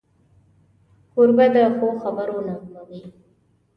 [1.13, 3.01] کوربه د ښو خبرو نغمه وي.